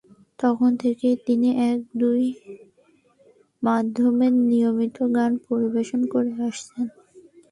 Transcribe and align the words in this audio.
তখন 0.39 0.71
থেকেই 0.83 1.15
তিনি 1.27 1.49
এই 1.65 1.75
দুই 2.01 2.21
মাধ্যমে 3.63 4.27
নিয়মিত 4.43 4.97
গান 5.15 5.31
পরিবেশন 5.47 6.01
করে 6.13 6.31
আসছেন। 6.47 6.85